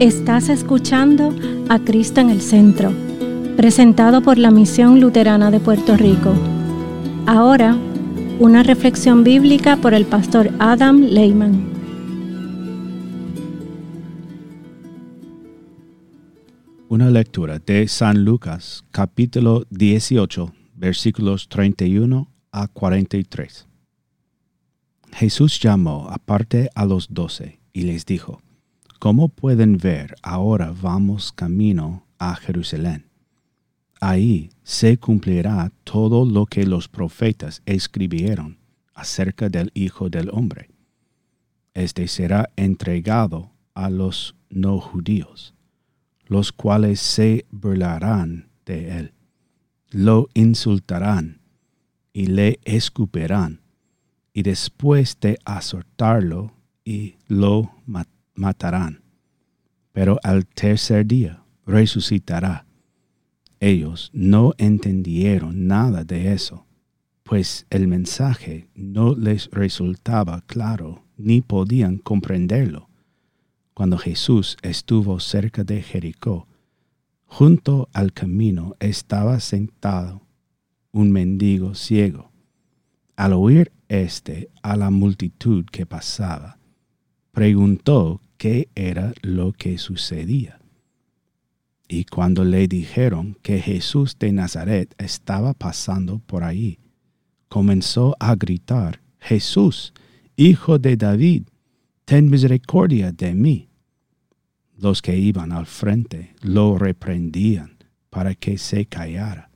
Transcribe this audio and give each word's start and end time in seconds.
Estás 0.00 0.48
escuchando 0.48 1.28
a 1.68 1.78
Cristo 1.78 2.22
en 2.22 2.30
el 2.30 2.40
Centro, 2.40 2.90
presentado 3.58 4.22
por 4.22 4.38
la 4.38 4.50
Misión 4.50 4.98
Luterana 4.98 5.50
de 5.50 5.60
Puerto 5.60 5.94
Rico. 5.94 6.32
Ahora, 7.26 7.76
una 8.38 8.62
reflexión 8.62 9.24
bíblica 9.24 9.76
por 9.76 9.92
el 9.92 10.06
pastor 10.06 10.52
Adam 10.58 11.02
Lehman. 11.02 11.68
Una 16.88 17.10
lectura 17.10 17.58
de 17.58 17.86
San 17.86 18.24
Lucas, 18.24 18.86
capítulo 18.92 19.66
18, 19.68 20.50
versículos 20.76 21.46
31 21.50 22.26
a 22.52 22.68
43. 22.68 23.68
Jesús 25.12 25.60
llamó 25.60 26.08
aparte 26.08 26.70
a 26.74 26.86
los 26.86 27.12
doce 27.12 27.60
y 27.74 27.82
les 27.82 28.06
dijo, 28.06 28.40
como 29.00 29.30
pueden 29.30 29.78
ver, 29.78 30.14
ahora 30.22 30.74
vamos 30.78 31.32
camino 31.32 32.06
a 32.18 32.36
Jerusalén. 32.36 33.06
Ahí 33.98 34.50
se 34.62 34.98
cumplirá 34.98 35.72
todo 35.84 36.26
lo 36.26 36.44
que 36.44 36.66
los 36.66 36.86
profetas 36.86 37.62
escribieron 37.64 38.58
acerca 38.92 39.48
del 39.48 39.70
Hijo 39.72 40.10
del 40.10 40.28
Hombre. 40.30 40.68
Este 41.72 42.06
será 42.08 42.50
entregado 42.56 43.52
a 43.72 43.88
los 43.88 44.36
no 44.50 44.78
judíos, 44.78 45.54
los 46.26 46.52
cuales 46.52 47.00
se 47.00 47.46
burlarán 47.50 48.50
de 48.66 48.98
él, 48.98 49.14
lo 49.88 50.28
insultarán 50.34 51.40
y 52.12 52.26
le 52.26 52.60
escupirán, 52.64 53.62
y 54.34 54.42
después 54.42 55.16
de 55.20 55.38
azortarlo 55.46 56.52
y 56.84 57.14
lo 57.28 57.72
matarán 57.86 58.19
matarán, 58.40 59.02
pero 59.92 60.18
al 60.22 60.46
tercer 60.46 61.06
día 61.06 61.44
resucitará. 61.66 62.66
Ellos 63.60 64.10
no 64.14 64.54
entendieron 64.56 65.66
nada 65.66 66.02
de 66.02 66.32
eso, 66.32 66.66
pues 67.22 67.66
el 67.70 67.86
mensaje 67.86 68.70
no 68.74 69.14
les 69.14 69.50
resultaba 69.50 70.40
claro 70.46 71.04
ni 71.18 71.42
podían 71.42 71.98
comprenderlo. 71.98 72.88
Cuando 73.74 73.98
Jesús 73.98 74.56
estuvo 74.62 75.20
cerca 75.20 75.62
de 75.62 75.82
Jericó, 75.82 76.48
junto 77.26 77.88
al 77.92 78.12
camino 78.12 78.74
estaba 78.80 79.38
sentado 79.38 80.22
un 80.92 81.12
mendigo 81.12 81.74
ciego. 81.74 82.32
Al 83.16 83.34
oír 83.34 83.70
éste 83.88 84.50
a 84.62 84.76
la 84.76 84.90
multitud 84.90 85.66
que 85.70 85.84
pasaba, 85.84 86.58
preguntó 87.32 88.20
qué 88.40 88.70
era 88.74 89.12
lo 89.20 89.52
que 89.52 89.76
sucedía. 89.76 90.58
Y 91.86 92.06
cuando 92.06 92.42
le 92.42 92.68
dijeron 92.68 93.36
que 93.42 93.60
Jesús 93.60 94.16
de 94.18 94.32
Nazaret 94.32 94.94
estaba 94.96 95.52
pasando 95.52 96.20
por 96.20 96.42
ahí, 96.42 96.78
comenzó 97.50 98.16
a 98.18 98.34
gritar, 98.36 99.02
Jesús, 99.18 99.92
hijo 100.36 100.78
de 100.78 100.96
David, 100.96 101.48
ten 102.06 102.30
misericordia 102.30 103.12
de 103.12 103.34
mí. 103.34 103.68
Los 104.78 105.02
que 105.02 105.18
iban 105.18 105.52
al 105.52 105.66
frente 105.66 106.34
lo 106.40 106.78
reprendían 106.78 107.76
para 108.08 108.34
que 108.34 108.56
se 108.56 108.86
callara. 108.86 109.50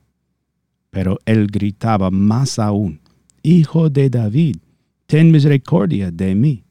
Pero 0.91 1.17
él 1.25 1.47
gritaba 1.47 2.11
más 2.11 2.59
aún, 2.59 3.01
Hijo 3.41 3.89
de 3.89 4.11
David, 4.11 4.57
ten 5.07 5.31
misericordia 5.31 6.11
de 6.11 6.35
mí. 6.35 6.64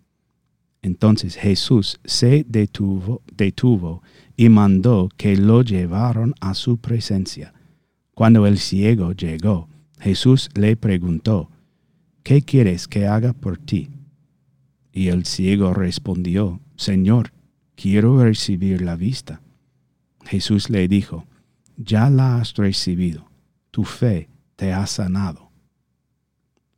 Entonces 0.84 1.36
Jesús 1.36 1.98
se 2.04 2.44
detuvo, 2.46 3.22
y 4.36 4.48
mandó 4.50 5.08
que 5.16 5.34
lo 5.34 5.62
llevaron 5.62 6.34
a 6.42 6.52
su 6.52 6.76
presencia. 6.76 7.54
Cuando 8.12 8.46
el 8.46 8.58
ciego 8.58 9.12
llegó, 9.12 9.70
Jesús 9.98 10.50
le 10.54 10.76
preguntó, 10.76 11.48
¿qué 12.22 12.42
quieres 12.42 12.86
que 12.86 13.06
haga 13.06 13.32
por 13.32 13.56
ti? 13.56 13.92
Y 14.92 15.08
el 15.08 15.24
ciego 15.24 15.72
respondió, 15.72 16.60
Señor, 16.76 17.32
quiero 17.76 18.22
recibir 18.22 18.82
la 18.82 18.94
vista. 18.94 19.40
Jesús 20.26 20.68
le 20.68 20.86
dijo, 20.86 21.24
ya 21.78 22.10
la 22.10 22.36
has 22.36 22.52
recibido, 22.56 23.24
tu 23.70 23.84
fe 23.84 24.28
te 24.56 24.74
ha 24.74 24.86
sanado. 24.86 25.50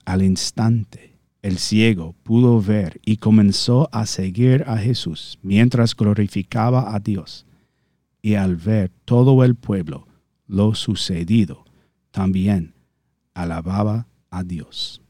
Al 0.05 0.23
instante 0.23 1.16
el 1.47 1.59
ciego 1.59 2.17
pudo 2.25 2.61
ver 2.61 3.01
y 3.05 3.19
comenzó 3.19 3.89
a 3.93 4.07
seguir 4.07 4.65
a 4.67 4.79
Jesús 4.79 5.39
mientras 5.43 5.95
glorificaba 5.95 6.93
a 6.93 6.99
Dios. 6.99 7.47
Y 8.21 8.35
al 8.35 8.57
ver 8.57 8.91
todo 9.05 9.45
el 9.45 9.55
pueblo 9.55 10.09
lo 10.49 10.75
sucedido, 10.75 11.65
también 12.11 12.75
alababa 13.33 14.09
a 14.29 14.43
Dios. 14.43 15.01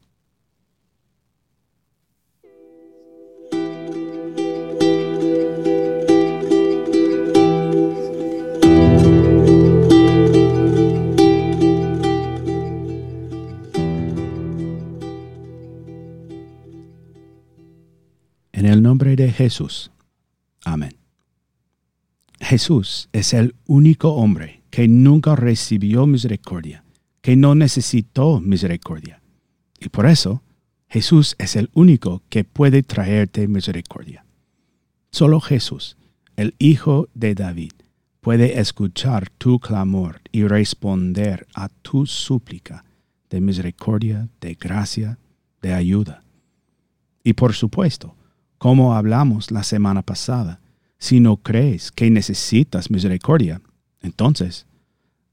En 18.57 18.65
el 18.65 18.81
nombre 18.81 19.15
de 19.15 19.31
Jesús. 19.31 19.91
Amén. 20.65 20.97
Jesús 22.39 23.07
es 23.13 23.35
el 23.35 23.53
único 23.67 24.13
hombre 24.13 24.63
que 24.71 24.87
nunca 24.87 25.35
recibió 25.35 26.07
misericordia, 26.07 26.83
que 27.21 27.35
no 27.35 27.53
necesitó 27.53 28.39
misericordia. 28.39 29.21
Y 29.79 29.89
por 29.89 30.07
eso, 30.07 30.41
Jesús 30.89 31.35
es 31.37 31.55
el 31.55 31.69
único 31.75 32.23
que 32.29 32.45
puede 32.45 32.81
traerte 32.81 33.47
misericordia. 33.47 34.25
Solo 35.11 35.39
Jesús, 35.39 35.95
el 36.35 36.55
Hijo 36.57 37.09
de 37.13 37.35
David, 37.35 37.73
puede 38.21 38.59
escuchar 38.59 39.29
tu 39.29 39.59
clamor 39.59 40.19
y 40.31 40.47
responder 40.47 41.45
a 41.53 41.69
tu 41.69 42.07
súplica 42.07 42.85
de 43.29 43.39
misericordia, 43.39 44.29
de 44.41 44.55
gracia, 44.55 45.19
de 45.61 45.75
ayuda. 45.75 46.23
Y 47.23 47.33
por 47.33 47.53
supuesto, 47.53 48.16
como 48.57 48.95
hablamos 48.95 49.51
la 49.51 49.63
semana 49.63 50.01
pasada, 50.01 50.61
si 50.97 51.19
no 51.19 51.37
crees 51.37 51.91
que 51.91 52.09
necesitas 52.09 52.89
misericordia, 52.89 53.61
entonces 54.01 54.65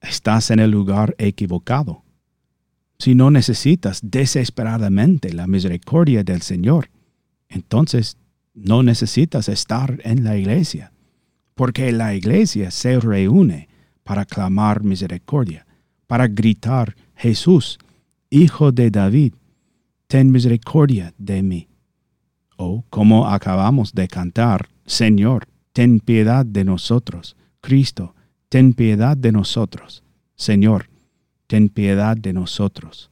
estás 0.01 0.51
en 0.51 0.59
el 0.59 0.71
lugar 0.71 1.15
equivocado. 1.19 2.03
Si 2.99 3.15
no 3.15 3.31
necesitas 3.31 4.01
desesperadamente 4.03 5.33
la 5.33 5.47
misericordia 5.47 6.23
del 6.23 6.43
Señor, 6.43 6.91
entonces 7.49 8.17
no 8.55 8.83
necesitas 8.83 9.49
estar 9.49 10.01
en 10.05 10.25
la 10.25 10.37
iglesia, 10.37 10.93
porque 11.55 11.93
la 11.93 12.15
iglesia 12.15 12.71
se 12.71 13.01
reúne 13.01 13.69
para 14.05 14.25
clamar 14.25 14.85
misericordia, 14.85 15.67
para 16.07 16.29
gritar, 16.29 16.95
Jesús, 17.17 17.79
Hijo 18.31 18.73
de 18.73 18.91
David, 18.91 19.35
ten 20.09 20.31
misericordia 20.31 21.15
de 21.19 21.43
mí. 21.43 21.69
O 22.57 22.85
como 22.91 23.29
acabamos 23.29 23.93
de 23.93 24.09
cantar, 24.09 24.69
Señor, 24.87 25.49
ten 25.73 26.01
piedad 26.01 26.47
de 26.47 26.65
nosotros. 26.65 27.37
Cristo, 27.61 28.15
ten 28.49 28.75
piedad 28.75 29.17
de 29.17 29.33
nosotros. 29.33 30.03
Señor, 30.37 30.89
ten 31.47 31.69
piedad 31.69 32.17
de 32.17 32.33
nosotros. 32.33 33.11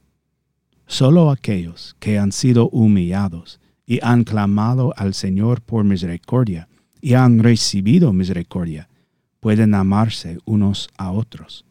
Solo 0.87 1.31
aquellos 1.31 1.95
que 1.99 2.19
han 2.19 2.31
sido 2.31 2.69
humillados 2.69 3.59
y 3.85 3.99
han 4.03 4.23
clamado 4.23 4.93
al 4.97 5.13
Señor 5.13 5.61
por 5.61 5.83
misericordia 5.83 6.67
y 7.01 7.13
han 7.13 7.39
recibido 7.39 8.13
misericordia 8.13 8.89
pueden 9.39 9.73
amarse 9.73 10.39
unos 10.45 10.89
a 10.97 11.11
otros. 11.11 11.65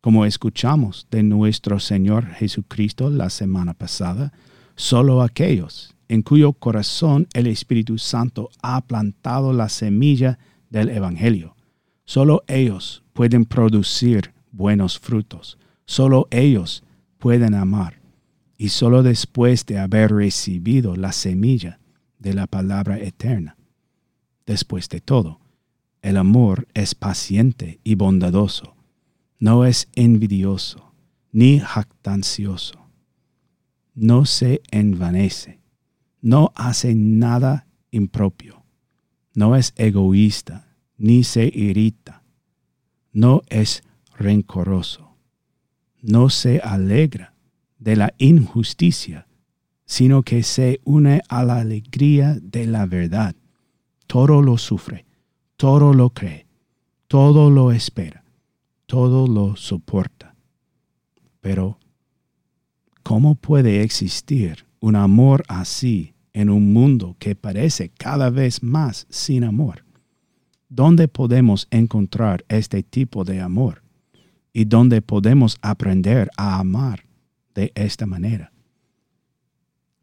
Como 0.00 0.24
escuchamos 0.24 1.06
de 1.10 1.22
nuestro 1.22 1.80
Señor 1.80 2.26
Jesucristo 2.26 3.10
la 3.10 3.30
semana 3.30 3.74
pasada, 3.74 4.32
solo 4.76 5.22
aquellos 5.22 5.95
en 6.08 6.22
cuyo 6.22 6.52
corazón 6.52 7.26
el 7.32 7.46
Espíritu 7.46 7.98
Santo 7.98 8.50
ha 8.62 8.80
plantado 8.86 9.52
la 9.52 9.68
semilla 9.68 10.38
del 10.70 10.88
Evangelio. 10.88 11.56
Solo 12.04 12.44
ellos 12.46 13.02
pueden 13.12 13.44
producir 13.44 14.32
buenos 14.52 14.98
frutos. 14.98 15.58
Solo 15.86 16.28
ellos 16.30 16.84
pueden 17.18 17.54
amar. 17.54 18.00
Y 18.58 18.70
solo 18.70 19.02
después 19.02 19.66
de 19.66 19.78
haber 19.78 20.12
recibido 20.12 20.96
la 20.96 21.12
semilla 21.12 21.78
de 22.18 22.34
la 22.34 22.46
palabra 22.46 22.98
eterna. 22.98 23.56
Después 24.46 24.88
de 24.88 25.00
todo, 25.00 25.40
el 26.00 26.16
amor 26.16 26.68
es 26.72 26.94
paciente 26.94 27.80
y 27.84 27.96
bondadoso. 27.96 28.76
No 29.38 29.66
es 29.66 29.88
envidioso 29.94 30.92
ni 31.32 31.58
jactancioso. 31.58 32.86
No 33.94 34.24
se 34.24 34.62
envanece 34.70 35.65
no 36.20 36.52
hace 36.54 36.94
nada 36.94 37.66
impropio, 37.90 38.64
no 39.34 39.56
es 39.56 39.72
egoísta, 39.76 40.76
ni 40.96 41.24
se 41.24 41.50
irrita, 41.52 42.22
no 43.12 43.42
es 43.48 43.82
rencoroso, 44.16 45.16
no 46.02 46.30
se 46.30 46.60
alegra 46.60 47.34
de 47.78 47.96
la 47.96 48.14
injusticia, 48.18 49.26
sino 49.84 50.22
que 50.22 50.42
se 50.42 50.80
une 50.84 51.22
a 51.28 51.44
la 51.44 51.58
alegría 51.58 52.36
de 52.40 52.66
la 52.66 52.86
verdad. 52.86 53.36
Todo 54.06 54.42
lo 54.42 54.58
sufre, 54.58 55.06
todo 55.56 55.92
lo 55.92 56.10
cree, 56.10 56.46
todo 57.08 57.50
lo 57.50 57.72
espera, 57.72 58.24
todo 58.86 59.26
lo 59.26 59.56
soporta. 59.56 60.34
Pero, 61.40 61.78
¿cómo 63.02 63.36
puede 63.36 63.82
existir 63.82 64.65
un 64.80 64.96
amor 64.96 65.44
así 65.48 66.14
en 66.32 66.50
un 66.50 66.72
mundo 66.72 67.16
que 67.18 67.34
parece 67.34 67.90
cada 67.90 68.30
vez 68.30 68.62
más 68.62 69.06
sin 69.08 69.44
amor? 69.44 69.84
¿Dónde 70.68 71.08
podemos 71.08 71.68
encontrar 71.70 72.44
este 72.48 72.82
tipo 72.82 73.24
de 73.24 73.40
amor? 73.40 73.82
¿Y 74.52 74.64
dónde 74.64 75.00
podemos 75.02 75.58
aprender 75.62 76.30
a 76.36 76.58
amar 76.58 77.04
de 77.54 77.72
esta 77.74 78.04
manera? 78.06 78.52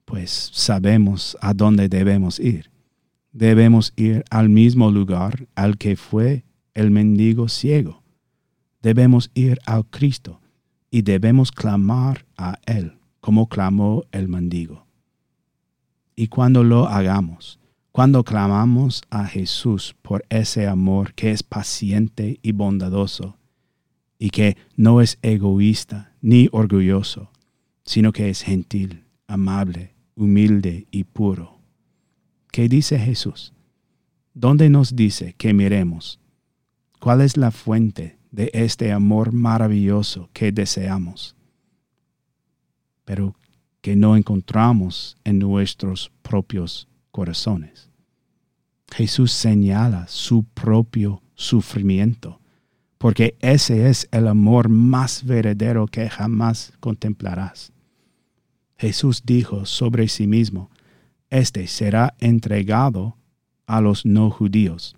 Pues 0.06 0.50
sabemos 0.54 1.38
a 1.42 1.54
dónde 1.54 1.90
debemos 1.90 2.40
ir. 2.40 2.72
Debemos 3.32 3.94
ir 3.96 4.24
al 4.30 4.50
mismo 4.50 4.92
lugar 4.92 5.48
al 5.56 5.78
que 5.78 5.96
fue 5.96 6.46
el 6.74 6.92
mendigo 6.92 7.50
ciego. 7.50 8.04
Debemos 8.82 9.32
ir 9.34 9.60
a 9.66 9.82
Cristo 9.84 10.40
y 10.90 11.02
debemos 11.02 11.52
clamar 11.52 12.26
a 12.38 12.60
Él 12.66 12.98
como 13.24 13.48
clamó 13.48 14.04
el 14.12 14.28
mendigo. 14.28 14.86
Y 16.14 16.28
cuando 16.28 16.66
lo 16.66 16.90
hagamos, 16.90 17.58
cuando 17.94 18.26
clamamos 18.26 19.02
a 19.10 19.26
Jesús 19.26 19.96
por 20.02 20.26
ese 20.28 20.68
amor 20.68 21.14
que 21.14 21.32
es 21.32 21.42
paciente 21.42 22.38
y 22.42 22.52
bondadoso, 22.52 23.38
y 24.20 24.30
que 24.30 24.58
no 24.76 25.00
es 25.00 25.20
egoísta 25.22 26.12
ni 26.20 26.50
orgulloso, 26.52 27.32
sino 27.86 28.12
que 28.12 28.30
es 28.30 28.42
gentil, 28.42 29.06
amable, 29.26 29.96
humilde 30.16 30.88
y 30.92 31.06
puro. 31.06 31.62
¿Qué 32.52 32.68
dice 32.68 33.00
Jesús? 33.00 33.54
¿Dónde 34.34 34.70
nos 34.70 34.98
dice 34.98 35.34
que 35.38 35.54
miremos? 35.54 36.20
¿Cuál 37.00 37.22
es 37.22 37.38
la 37.38 37.52
fuente 37.52 38.18
de 38.32 38.52
este 38.54 38.92
amor 38.92 39.32
maravilloso 39.32 40.30
que 40.34 40.52
deseamos? 40.52 41.38
Pero 43.06 43.36
que 43.82 43.96
no 43.96 44.16
encontramos 44.16 45.18
en 45.26 45.40
nuestros 45.40 46.10
propios 46.22 46.88
corazones. 47.12 47.90
Jesús 48.92 49.32
señala 49.32 50.08
su 50.08 50.44
propio 50.44 51.22
sufrimiento, 51.36 52.40
porque 52.98 53.36
ese 53.40 53.90
es 53.90 54.08
el 54.12 54.28
amor 54.28 54.70
más 54.70 55.26
verdadero 55.26 55.88
que 55.88 56.10
jamás 56.10 56.72
contemplarás. 56.80 57.74
Jesús 58.78 59.24
dijo 59.26 59.66
sobre 59.66 60.08
sí 60.08 60.28
mismo, 60.28 60.70
Este 61.30 61.68
será 61.68 62.16
entregado 62.20 63.18
a 63.66 63.82
los 63.82 64.06
no 64.06 64.30
judíos, 64.30 64.96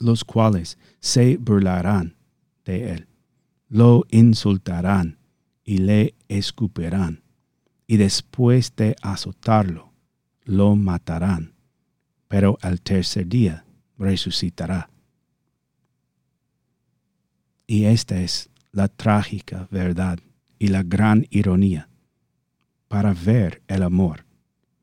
los 0.00 0.24
cuales 0.24 0.76
se 1.00 1.38
burlarán 1.38 2.16
de 2.64 2.92
él, 2.92 3.08
lo 3.68 4.04
insultarán 4.10 5.18
y 5.66 5.78
le 5.78 6.14
escupirán, 6.28 7.22
y 7.86 7.98
después 7.98 8.74
de 8.76 8.96
azotarlo, 9.02 9.92
lo 10.44 10.76
matarán, 10.76 11.54
pero 12.28 12.56
al 12.62 12.80
tercer 12.80 13.26
día 13.26 13.66
resucitará. 13.98 14.88
Y 17.66 17.84
esta 17.84 18.22
es 18.22 18.48
la 18.70 18.86
trágica 18.86 19.66
verdad 19.72 20.20
y 20.58 20.68
la 20.68 20.84
gran 20.84 21.26
ironía. 21.30 21.88
Para 22.86 23.12
ver 23.12 23.60
el 23.66 23.82
amor, 23.82 24.24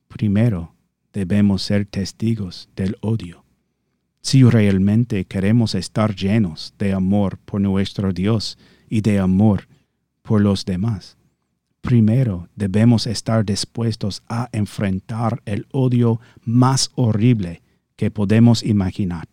primero 0.09 0.75
debemos 1.13 1.63
ser 1.63 1.85
testigos 1.85 2.69
del 2.75 2.97
odio. 3.00 3.45
Si 4.21 4.44
realmente 4.44 5.25
queremos 5.25 5.75
estar 5.75 6.13
llenos 6.13 6.74
de 6.77 6.91
amor 6.91 7.38
por 7.39 7.62
nuestro 7.62 8.12
Dios 8.12 8.57
y 8.89 9.00
de 9.01 9.19
amor 9.19 9.68
por 10.23 10.41
los 10.41 10.65
demás, 10.65 11.17
primero 11.81 12.47
debemos 12.55 13.05
estar 13.05 13.45
dispuestos 13.45 14.23
a 14.27 14.49
enfrentar 14.53 15.43
el 15.45 15.67
odio 15.71 16.19
más 16.43 16.91
horrible 16.95 17.61
que 17.95 18.09
podemos 18.09 18.63
imaginar. 18.63 19.27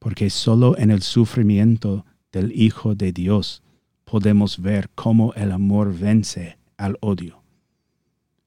Porque 0.00 0.30
solo 0.30 0.76
en 0.76 0.90
el 0.90 1.02
sufrimiento 1.02 2.04
del 2.32 2.52
Hijo 2.52 2.94
de 2.94 3.12
Dios 3.12 3.62
podemos 4.04 4.60
ver 4.60 4.90
cómo 4.94 5.32
el 5.34 5.52
amor 5.52 5.96
vence 5.96 6.58
al 6.76 6.98
odio. 7.00 7.42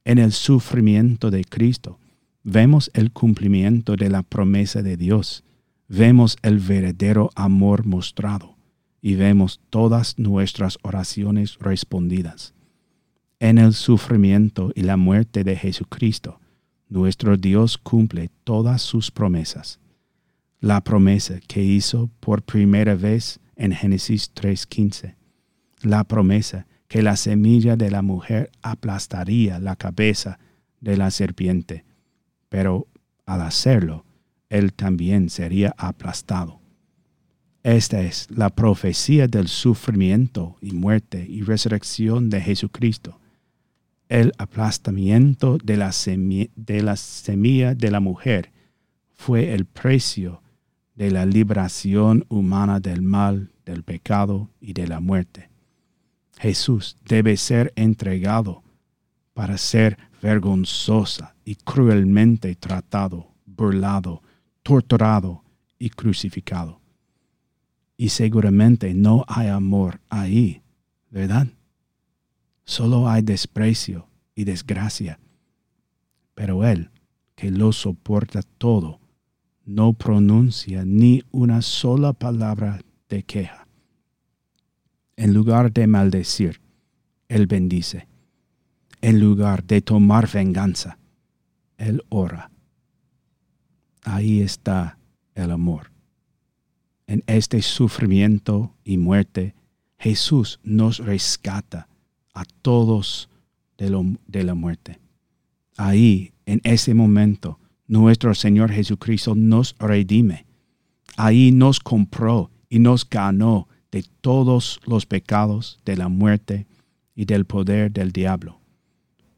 En 0.03 0.17
el 0.17 0.33
sufrimiento 0.33 1.31
de 1.31 1.45
Cristo 1.45 1.97
vemos 2.43 2.91
el 2.93 3.11
cumplimiento 3.11 3.95
de 3.95 4.09
la 4.09 4.21
promesa 4.21 4.81
de 4.81 4.97
Dios, 4.97 5.45
vemos 5.87 6.35
el 6.41 6.59
verdadero 6.59 7.29
amor 7.35 7.85
mostrado 7.85 8.52
y 9.05 9.15
vemos 9.15 9.59
todas 9.69 10.17
nuestras 10.17 10.79
oraciones 10.81 11.59
respondidas. 11.59 12.53
En 13.37 13.57
el 13.57 13.73
sufrimiento 13.73 14.71
y 14.75 14.83
la 14.83 14.95
muerte 14.95 15.43
de 15.43 15.57
Jesucristo, 15.57 16.39
nuestro 16.87 17.35
Dios 17.35 17.77
cumple 17.77 18.29
todas 18.45 18.81
sus 18.81 19.11
promesas. 19.11 19.81
La 20.61 20.81
promesa 20.81 21.41
que 21.45 21.61
hizo 21.61 22.09
por 22.21 22.43
primera 22.43 22.95
vez 22.95 23.41
en 23.57 23.73
Génesis 23.73 24.31
3.15. 24.33 25.15
La 25.81 26.05
promesa 26.05 26.65
que 26.87 27.01
la 27.01 27.17
semilla 27.17 27.75
de 27.75 27.91
la 27.91 28.01
mujer 28.01 28.51
aplastaría 28.61 29.59
la 29.59 29.75
cabeza 29.75 30.39
de 30.79 30.95
la 30.95 31.11
serpiente, 31.11 31.83
pero 32.47 32.87
al 33.25 33.41
hacerlo, 33.41 34.05
él 34.47 34.71
también 34.71 35.29
sería 35.29 35.75
aplastado. 35.77 36.62
Esta 37.63 38.01
es 38.01 38.27
la 38.29 38.49
profecía 38.49 39.29
del 39.29 39.47
sufrimiento 39.47 40.57
y 40.59 40.73
muerte 40.73 41.25
y 41.25 41.43
resurrección 41.43 42.29
de 42.29 42.41
Jesucristo. 42.41 43.21
El 44.09 44.33
aplastamiento 44.37 45.57
de 45.63 45.77
la, 45.77 45.91
de 45.95 46.83
la 46.83 46.97
semilla 46.97 47.73
de 47.73 47.89
la 47.89 48.01
mujer 48.01 48.51
fue 49.13 49.53
el 49.53 49.63
precio 49.63 50.41
de 50.95 51.09
la 51.09 51.25
liberación 51.25 52.25
humana 52.27 52.81
del 52.81 53.01
mal, 53.01 53.53
del 53.65 53.83
pecado 53.83 54.49
y 54.59 54.73
de 54.73 54.85
la 54.85 54.99
muerte. 54.99 55.49
Jesús 56.37 56.97
debe 57.07 57.37
ser 57.37 57.71
entregado 57.77 58.61
para 59.33 59.57
ser 59.57 59.97
vergonzosa 60.21 61.33
y 61.45 61.55
cruelmente 61.55 62.55
tratado, 62.55 63.31
burlado, 63.45 64.21
torturado 64.63 65.45
y 65.79 65.89
crucificado. 65.91 66.82
Y 67.97 68.09
seguramente 68.09 68.93
no 68.93 69.23
hay 69.27 69.47
amor 69.47 70.01
ahí, 70.09 70.61
¿verdad? 71.09 71.47
Solo 72.65 73.07
hay 73.07 73.21
desprecio 73.21 74.07
y 74.35 74.45
desgracia. 74.45 75.19
Pero 76.33 76.65
Él, 76.65 76.89
que 77.35 77.51
lo 77.51 77.71
soporta 77.71 78.41
todo, 78.57 78.99
no 79.65 79.93
pronuncia 79.93 80.83
ni 80.85 81.23
una 81.31 81.61
sola 81.61 82.13
palabra 82.13 82.81
de 83.09 83.23
queja. 83.23 83.67
En 85.15 85.33
lugar 85.33 85.71
de 85.71 85.85
maldecir, 85.87 86.61
Él 87.27 87.45
bendice. 87.47 88.07
En 89.01 89.19
lugar 89.19 89.63
de 89.65 89.81
tomar 89.81 90.29
venganza, 90.31 90.97
Él 91.77 92.03
ora. 92.09 92.49
Ahí 94.03 94.41
está 94.41 94.97
el 95.35 95.51
amor 95.51 95.92
en 97.07 97.23
este 97.27 97.61
sufrimiento 97.61 98.73
y 98.83 98.97
muerte, 98.97 99.55
Jesús 99.97 100.59
nos 100.63 100.99
rescata 100.99 101.87
a 102.33 102.43
todos 102.61 103.29
de, 103.77 104.43
la 104.43 104.53
muerte. 104.53 104.99
Ahí, 105.77 106.31
en 106.45 106.61
ese 106.63 106.93
momento, 106.93 107.59
nuestro 107.87 108.33
Señor 108.33 108.71
Jesucristo 108.71 109.35
nos 109.35 109.75
redime. 109.79 110.45
Ahí 111.17 111.51
nos 111.51 111.79
compró 111.79 112.49
y 112.69 112.79
nos 112.79 113.07
ganó 113.09 113.67
de 113.91 114.03
todos 114.21 114.79
los 114.85 115.05
pecados 115.05 115.79
de 115.85 115.97
la 115.97 116.07
muerte 116.07 116.65
y 117.15 117.25
del 117.25 117.45
poder 117.45 117.91
del 117.91 118.11
diablo, 118.11 118.59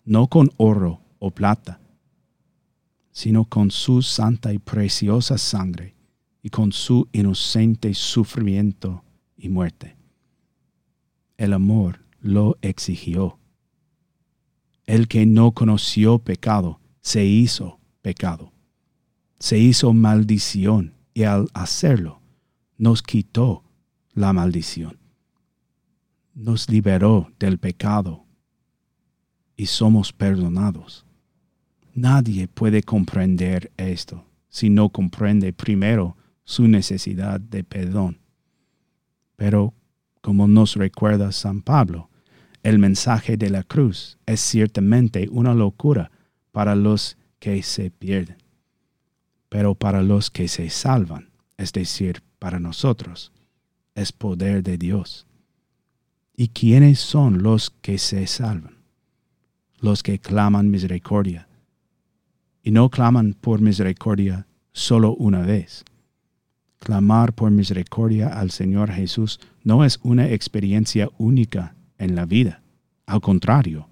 no 0.06 0.28
con 0.28 0.52
oro 0.58 1.02
o 1.20 1.32
plata, 1.32 1.82
sino 3.12 3.46
con 3.46 3.72
su 3.72 4.02
santa 4.02 4.54
y 4.54 4.60
preciosa 4.60 5.38
sangre 5.38 5.95
y 6.46 6.52
con 6.52 6.72
su 6.72 7.10
inocente 7.12 7.96
sufrimiento 7.96 9.04
y 9.36 9.50
muerte. 9.50 9.98
El 11.38 11.54
amor 11.54 12.06
lo 12.20 12.60
exigió. 12.62 13.40
El 14.86 15.08
que 15.08 15.26
no 15.26 15.54
conoció 15.54 16.20
pecado 16.20 16.80
se 17.02 17.26
hizo 17.26 17.80
pecado, 18.04 18.54
se 19.40 19.58
hizo 19.58 19.92
maldición 19.94 20.94
y 21.16 21.24
al 21.24 21.48
hacerlo 21.56 22.22
nos 22.78 23.02
quitó 23.02 23.64
la 24.14 24.32
maldición. 24.32 25.00
Nos 26.36 26.70
liberó 26.70 27.32
del 27.40 27.58
pecado 27.58 28.24
y 29.58 29.66
somos 29.66 30.14
perdonados. 30.14 31.08
Nadie 31.96 32.48
puede 32.48 32.84
comprender 32.84 33.72
esto 33.78 34.24
si 34.48 34.70
no 34.70 34.90
comprende 34.90 35.52
primero 35.52 36.16
su 36.46 36.68
necesidad 36.68 37.40
de 37.40 37.64
perdón. 37.64 38.20
Pero, 39.36 39.74
como 40.22 40.48
nos 40.48 40.76
recuerda 40.76 41.32
San 41.32 41.62
Pablo, 41.62 42.10
el 42.64 42.80
mensaje 42.80 43.38
de 43.38 43.50
la 43.50 43.64
cruz 43.64 44.18
es 44.26 44.40
ciertamente 44.40 45.28
una 45.30 45.54
locura 45.54 46.10
para 46.52 46.76
los 46.76 47.18
que 47.40 47.62
se 47.62 47.92
pierden, 47.92 48.38
pero 49.50 49.76
para 49.76 50.02
los 50.02 50.32
que 50.32 50.48
se 50.48 50.70
salvan, 50.70 51.30
es 51.58 51.74
decir, 51.74 52.24
para 52.40 52.60
nosotros, 52.60 53.32
es 53.94 54.12
poder 54.12 54.64
de 54.64 54.78
Dios. 54.78 55.28
¿Y 56.36 56.50
quiénes 56.50 57.00
son 57.00 57.44
los 57.44 57.70
que 57.70 57.98
se 57.98 58.28
salvan? 58.28 58.78
Los 59.80 60.04
que 60.04 60.20
claman 60.20 60.70
misericordia. 60.70 61.48
Y 62.62 62.72
no 62.72 62.90
claman 62.90 63.34
por 63.34 63.62
misericordia 63.62 64.48
solo 64.74 65.16
una 65.16 65.42
vez. 65.42 65.86
Clamar 66.86 67.34
por 67.34 67.50
misericordia 67.50 68.28
al 68.28 68.52
Señor 68.52 68.92
Jesús 68.92 69.40
no 69.64 69.84
es 69.84 70.00
una 70.04 70.30
experiencia 70.30 71.10
única 71.18 71.74
en 71.98 72.14
la 72.14 72.28
vida. 72.28 72.62
Al 73.08 73.22
contrario, 73.22 73.90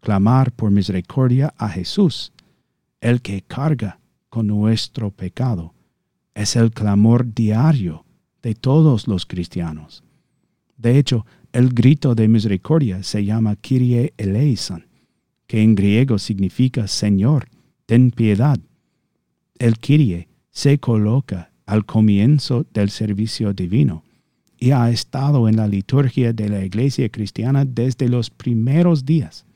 clamar 0.00 0.52
por 0.52 0.70
misericordia 0.70 1.54
a 1.56 1.70
Jesús, 1.70 2.34
el 3.00 3.22
que 3.22 3.40
carga 3.40 4.00
con 4.28 4.48
nuestro 4.48 5.10
pecado, 5.10 5.72
es 6.34 6.56
el 6.56 6.72
clamor 6.72 7.32
diario 7.32 8.04
de 8.42 8.54
todos 8.54 9.08
los 9.08 9.24
cristianos. 9.24 10.04
De 10.76 10.98
hecho, 10.98 11.24
el 11.52 11.70
grito 11.70 12.14
de 12.14 12.28
misericordia 12.28 13.02
se 13.02 13.24
llama 13.24 13.56
Kyrie 13.56 14.12
eleison, 14.18 14.84
que 15.46 15.62
en 15.62 15.74
griego 15.74 16.18
significa 16.18 16.86
Señor, 16.86 17.48
ten 17.86 18.10
piedad. 18.10 18.58
El 19.58 19.78
Kyrie 19.78 20.28
se 20.50 20.78
coloca 20.78 21.49
al 21.70 21.86
comienzo 21.86 22.66
del 22.74 22.90
servicio 22.90 23.52
divino 23.52 24.02
y 24.58 24.72
ha 24.72 24.90
estado 24.90 25.48
en 25.48 25.54
la 25.54 25.68
liturgia 25.68 26.32
de 26.32 26.48
la 26.48 26.64
iglesia 26.64 27.08
cristiana 27.08 27.64
desde 27.64 28.08
los 28.08 28.28
primeros 28.28 29.04
días. 29.04 29.46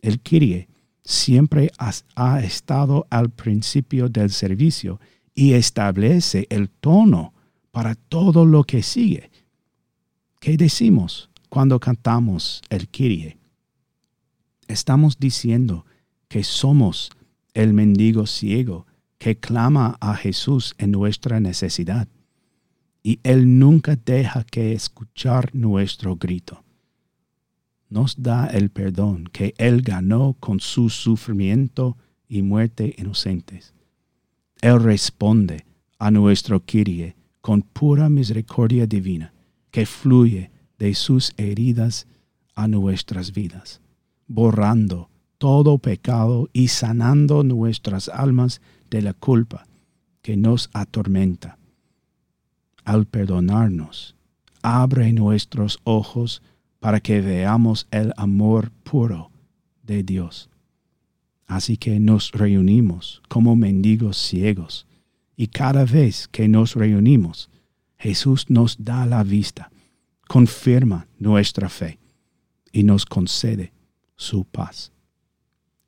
El 0.00 0.20
Kyrie 0.20 0.68
siempre 1.04 1.70
ha 2.16 2.40
estado 2.40 3.06
al 3.10 3.28
principio 3.28 4.08
del 4.08 4.30
servicio 4.30 5.00
y 5.34 5.52
establece 5.52 6.46
el 6.48 6.70
tono 6.70 7.34
para 7.72 7.94
todo 7.94 8.46
lo 8.46 8.64
que 8.64 8.82
sigue. 8.82 9.30
¿Qué 10.40 10.56
decimos 10.56 11.28
cuando 11.50 11.78
cantamos 11.78 12.62
el 12.70 12.88
Kyrie? 12.88 13.36
Estamos 14.66 15.18
diciendo 15.18 15.84
que 16.28 16.42
somos 16.42 17.10
el 17.52 17.74
mendigo 17.74 18.26
ciego 18.26 18.86
que 19.22 19.36
clama 19.36 19.96
a 20.00 20.16
Jesús 20.16 20.74
en 20.78 20.90
nuestra 20.90 21.38
necesidad, 21.38 22.08
y 23.04 23.20
Él 23.22 23.60
nunca 23.60 23.94
deja 23.94 24.42
que 24.42 24.72
escuchar 24.72 25.54
nuestro 25.54 26.16
grito. 26.16 26.64
Nos 27.88 28.20
da 28.20 28.48
el 28.48 28.70
perdón 28.70 29.28
que 29.32 29.54
Él 29.58 29.82
ganó 29.82 30.34
con 30.40 30.58
su 30.58 30.90
sufrimiento 30.90 31.96
y 32.26 32.42
muerte 32.42 32.96
inocentes. 32.98 33.74
Él 34.60 34.82
responde 34.82 35.66
a 36.00 36.10
nuestro 36.10 36.58
Kyrie 36.58 37.14
con 37.40 37.62
pura 37.62 38.08
misericordia 38.08 38.88
divina 38.88 39.32
que 39.70 39.86
fluye 39.86 40.50
de 40.80 40.96
sus 40.96 41.32
heridas 41.36 42.08
a 42.56 42.66
nuestras 42.66 43.32
vidas, 43.32 43.80
borrando 44.26 45.10
todo 45.38 45.78
pecado 45.78 46.50
y 46.52 46.68
sanando 46.68 47.44
nuestras 47.44 48.08
almas 48.08 48.60
de 48.92 49.00
la 49.00 49.14
culpa 49.14 49.66
que 50.20 50.36
nos 50.36 50.68
atormenta. 50.74 51.58
Al 52.84 53.06
perdonarnos, 53.06 54.14
abre 54.62 55.12
nuestros 55.12 55.80
ojos 55.84 56.42
para 56.78 57.00
que 57.00 57.20
veamos 57.20 57.88
el 57.90 58.12
amor 58.16 58.70
puro 58.84 59.30
de 59.82 60.02
Dios. 60.02 60.50
Así 61.46 61.76
que 61.76 61.98
nos 62.00 62.32
reunimos 62.32 63.22
como 63.28 63.56
mendigos 63.56 64.18
ciegos 64.18 64.86
y 65.36 65.46
cada 65.46 65.84
vez 65.84 66.28
que 66.28 66.46
nos 66.46 66.74
reunimos, 66.74 67.48
Jesús 67.98 68.50
nos 68.50 68.76
da 68.78 69.06
la 69.06 69.22
vista, 69.22 69.70
confirma 70.28 71.06
nuestra 71.18 71.68
fe 71.70 71.98
y 72.72 72.82
nos 72.82 73.06
concede 73.06 73.72
su 74.16 74.44
paz. 74.44 74.92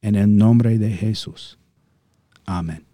En 0.01 0.15
el 0.15 0.35
nombre 0.37 0.79
de 0.79 0.91
Jesús. 0.91 1.59
Amén. 2.47 2.94